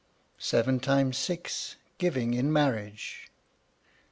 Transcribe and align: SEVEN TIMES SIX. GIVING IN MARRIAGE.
SEVEN 0.39 0.79
TIMES 0.79 1.15
SIX. 1.15 1.75
GIVING 1.99 2.33
IN 2.33 2.51
MARRIAGE. 2.51 3.29